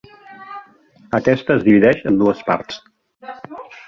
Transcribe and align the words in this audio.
Aquesta 1.17 1.57
es 1.57 1.65
divideix 1.67 2.01
en 2.13 2.17
dues 2.21 2.41
parts. 2.47 2.81